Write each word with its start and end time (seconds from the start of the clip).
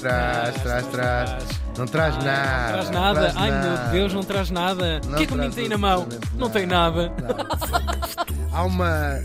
traz, 0.00 0.62
traz, 0.62 0.86
traz. 0.88 1.44
Não 1.78 1.86
traz 1.86 2.16
Ai, 2.16 2.24
nada. 2.24 2.76
Não 2.76 2.76
traz 2.76 2.90
nada. 2.90 3.20
traz 3.20 3.36
Ai 3.36 3.50
nada. 3.50 3.82
meu 3.82 3.92
Deus, 3.92 4.14
não 4.14 4.22
traz 4.22 4.50
nada. 4.50 5.00
Não 5.04 5.12
o 5.12 5.16
que 5.16 5.22
é 5.22 5.26
que 5.26 5.32
o 5.32 5.36
menino 5.36 5.54
tem 5.54 5.68
na 5.68 5.78
mão? 5.78 6.06
Não 6.34 6.50
tem 6.50 6.66
nada. 6.66 7.12
Há 8.52 8.64
uma. 8.64 9.20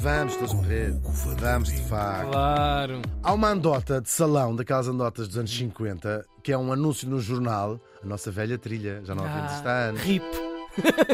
Vamos 0.00 0.36
todos 0.36 0.54
morrer. 0.54 0.94
Vamos 1.40 1.68
de 1.70 1.80
facto. 1.82 2.30
Claro. 2.30 3.02
Há 3.22 3.32
uma 3.32 3.48
andota 3.48 4.00
de 4.00 4.08
salão, 4.08 4.54
daquelas 4.54 4.86
andotas 4.88 5.26
dos 5.28 5.36
anos 5.36 5.50
50, 5.56 6.24
que 6.42 6.52
é 6.52 6.58
um 6.58 6.72
anúncio 6.72 7.08
no 7.08 7.20
jornal, 7.20 7.80
a 8.02 8.06
nossa 8.06 8.30
velha 8.30 8.56
trilha, 8.56 9.02
já 9.04 9.14
não 9.14 9.24
a 9.24 9.28
vemos 9.28 9.66
há 9.66 9.70
anos. 9.70 10.00
RIP. 10.02 10.22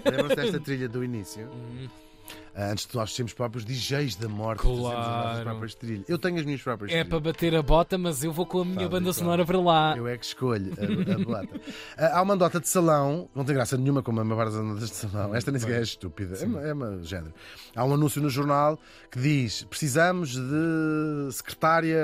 Lembram-se 0.05 0.37
desta 0.37 0.61
trilha 0.61 0.89
do 0.89 1.03
início? 1.03 1.49
Ah, 1.51 1.89
Antes 2.57 2.87
de 2.87 2.95
nós 2.95 3.13
sermos 3.13 3.33
próprios 3.33 3.65
DJs 3.65 4.15
da 4.15 4.29
morte, 4.29 4.63
fazemos 4.63 4.87
as 4.87 4.93
nossas 4.95 5.03
Claro. 5.33 5.45
próprias 5.45 5.75
trilhas. 5.75 6.05
Eu 6.09 6.19
tenho 6.19 6.39
as 6.39 6.45
minhas 6.45 6.63
próprias 6.63 6.91
É 6.91 6.95
trilhas. 7.03 7.09
para 7.09 7.21
bater 7.21 7.55
a 7.57 7.63
bota, 7.63 7.99
mas 7.99 8.23
eu 8.23 8.33
vou 8.33 8.47
com 8.47 8.61
a 8.61 8.65
minha 8.65 8.77
Tá, 8.83 8.89
banda 8.89 9.01
claro. 9.05 9.13
sonora 9.15 9.45
para 9.45 9.61
lá. 9.61 9.97
Eu 9.97 10.07
é 10.07 10.17
que 10.17 10.25
escolho 10.25 10.73
a, 10.79 11.15
a 11.15 11.19
bolata. 11.19 11.61
Ah, 11.99 12.19
Há 12.19 12.23
uma 12.23 12.35
andota 12.35 12.61
de 12.61 12.69
salão, 12.69 13.29
não 13.35 13.45
tem 13.45 13.55
graça 13.57 13.77
nenhuma 13.77 14.03
como 14.03 14.21
a 14.21 14.25
maior 14.25 14.45
das 14.45 14.55
andotas 14.55 14.89
de 14.89 14.95
salão. 14.97 15.35
Esta 15.35 15.51
nem 15.51 15.59
sequer 15.61 15.81
é 15.81 15.83
estúpida, 15.83 16.37
é 16.41 16.45
uma, 16.47 16.61
é 16.63 16.73
uma 16.73 17.03
género. 17.03 17.35
Há 17.75 17.85
um 17.85 17.93
anúncio 17.95 18.23
no 18.23 18.31
jornal 18.31 18.79
que 19.11 19.19
diz: 19.19 19.65
precisamos 19.65 20.31
de 20.37 21.33
secretária 21.33 21.99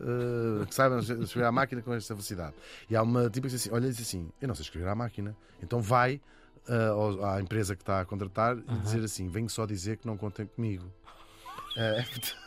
ah, 0.00 0.66
que 0.66 0.74
saiba 0.74 0.98
escrever 1.00 1.44
à 1.46 1.52
máquina 1.52 1.82
com 1.82 1.92
esta 1.94 2.14
velocidade. 2.14 2.54
E 2.88 2.96
há 2.96 3.02
uma 3.02 3.24
tipo 3.28 3.46
que 3.46 3.52
diz 3.52 3.60
assim: 3.60 3.70
olha, 3.74 3.88
diz 3.88 4.00
assim, 4.00 4.30
eu 4.40 4.48
não 4.48 4.54
sei 4.54 4.62
escrever 4.64 4.88
à 4.88 4.94
máquina. 4.94 5.36
Então 5.62 5.80
vai 5.80 6.20
ao- 6.90 7.24
à 7.24 7.40
empresa 7.40 7.74
que 7.74 7.82
está 7.82 8.00
a 8.00 8.04
contratar 8.04 8.56
e 8.58 8.78
dizer 8.80 9.02
assim: 9.04 9.28
venho 9.28 9.48
só 9.48 9.66
dizer 9.66 9.96
que 9.98 10.06
não 10.06 10.16
contem 10.16 10.46
comigo. 10.46 10.84
É, 11.74 12.04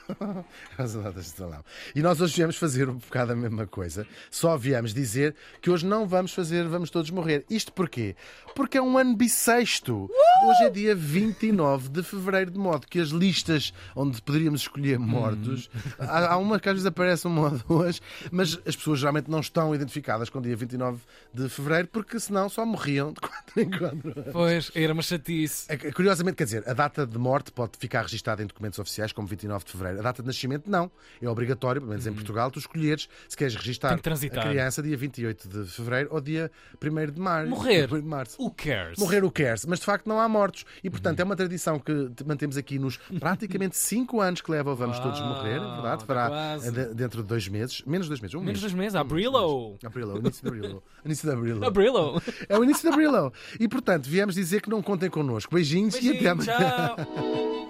as 0.78 0.94
de 0.94 1.24
salão. 1.24 1.64
E 1.96 2.02
nós 2.02 2.20
hoje 2.22 2.36
viemos 2.36 2.58
fazer 2.58 2.90
um 2.90 2.96
bocado 2.96 3.34
a 3.34 3.36
mesma 3.36 3.66
coisa, 3.68 4.08
só 4.30 4.58
viemos 4.58 4.94
dizer 4.94 5.36
que 5.62 5.70
hoje 5.70 5.86
não 5.86 6.08
vamos 6.08 6.34
fazer, 6.34 6.68
vamos 6.68 6.90
todos 6.90 7.10
morrer. 7.10 7.46
Isto 7.50 7.74
porquê? 7.74 8.16
Porque 8.56 8.78
é 8.78 8.82
um 8.82 8.98
ano 8.98 9.16
bissexto. 9.16 10.10
Hoje 10.48 10.64
é 10.64 10.70
dia 10.70 10.96
29 10.96 11.90
de 11.90 12.04
fevereiro, 12.04 12.52
de 12.52 12.60
modo 12.60 12.88
que 12.88 13.00
as 13.00 13.10
listas 13.10 13.74
onde 13.96 14.22
poderíamos 14.22 14.62
escolher 14.62 15.00
mortos, 15.00 15.70
há, 15.98 16.34
há 16.34 16.38
uma 16.38 16.60
que 16.60 16.70
às 16.70 16.76
vezes 16.76 16.86
aparece 16.86 17.28
uma 17.28 17.52
ou 17.52 17.58
duas, 17.68 18.02
mas 18.32 18.60
as 18.66 18.76
pessoas 18.76 19.00
geralmente 19.00 19.30
não 19.30 19.40
estão 19.40 19.74
identificadas 19.74 20.30
com 20.30 20.40
o 20.40 20.42
dia 20.42 20.56
29 20.56 21.00
de 21.34 21.50
fevereiro, 21.50 21.88
porque 21.88 22.20
senão 22.20 22.50
só 22.50 22.66
morriam 22.66 23.14
de 23.14 23.22
quatro 23.22 23.62
em 23.62 23.70
quatro. 23.70 24.14
Pois, 24.32 24.72
era 24.76 24.94
uma 24.94 25.02
chatice. 25.02 25.66
É 25.70 25.78
Curiosamente, 25.78 26.38
quer 26.38 26.46
dizer, 26.46 26.68
a 26.68 26.74
data 26.74 27.06
de 27.06 27.18
morte 27.18 27.52
pode 27.52 27.78
ficar 27.78 28.04
registada 28.04 28.44
em 28.44 28.46
documentos 28.46 28.80
oficiais 28.80 29.12
como 29.12 29.28
29 29.28 29.66
de 29.66 29.72
fevereiro. 29.72 29.95
A 30.00 30.02
data 30.02 30.22
de 30.22 30.28
nascimento, 30.28 30.70
não. 30.70 30.92
É 31.22 31.28
obrigatório, 31.30 31.82
pelo 31.82 31.90
menos 31.92 32.06
em 32.08 32.14
Portugal, 32.14 32.50
tu 32.52 32.60
escolheres 32.60 33.08
se 33.28 33.36
queres 33.38 33.56
registar 33.56 33.94
a 33.94 33.98
criança 33.98 34.82
dia 34.82 34.96
28 34.98 35.48
de 35.48 35.66
fevereiro 35.70 36.10
ou 36.12 36.22
dia 36.22 36.52
1 36.84 37.12
de 37.12 37.20
março. 37.20 37.50
Morrer. 37.50 37.92
1 37.94 38.00
de 38.02 38.08
março. 38.08 38.42
Who 38.42 38.52
cares? 38.52 38.98
Morrer 38.98 39.24
o 39.24 39.32
cares, 39.32 39.66
mas 39.66 39.80
de 39.80 39.86
facto 39.86 40.08
não 40.08 40.20
há 40.20 40.28
mortos. 40.28 40.66
E 40.84 40.90
portanto 40.90 41.20
é 41.20 41.24
uma 41.24 41.36
tradição 41.36 41.80
que 41.80 42.10
mantemos 42.26 42.58
aqui 42.58 42.78
nos 42.80 42.98
praticamente 43.20 43.76
5 43.78 44.20
anos 44.22 44.42
que 44.42 44.52
leva 44.52 44.74
Vamos 44.76 45.00
Todos 45.00 45.20
Morrer, 45.22 45.56
é 45.56 45.60
verdade? 45.60 46.02
está 46.02 46.06
Fará 46.06 46.58
de- 46.58 46.94
dentro 46.94 47.22
de 47.22 47.28
dois 47.28 47.48
meses, 47.48 47.82
menos 47.86 48.08
dois 48.08 48.20
meses, 48.20 48.36
um 48.36 48.40
Menos 48.40 48.54
mês. 48.54 48.62
dois 48.62 48.74
meses. 48.74 48.96
Abrilo. 48.96 49.78
Abril, 49.84 50.08
o 50.14 50.18
início 50.20 50.42
de 50.42 50.48
abril. 50.48 50.84
O 51.04 51.08
início 51.08 51.28
de 51.30 51.36
abril. 51.36 51.64
Abrilo. 51.64 52.22
É 52.50 52.58
o 52.58 52.64
início 52.64 52.82
de 52.90 52.94
abril. 52.94 53.32
E 53.60 53.68
portanto, 53.68 54.06
viemos 54.10 54.36
dizer 54.36 54.62
que 54.62 54.70
não 54.70 54.82
contem 54.82 55.10
connosco. 55.10 55.54
Beijinhos 55.54 55.96
e 56.02 56.12
até 56.18 56.30
amanhã. 56.30 56.46
tchau. 56.58 57.65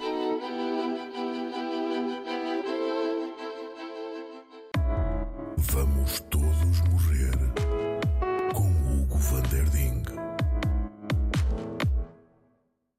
Vamos 5.75 6.21
todos. 6.29 6.44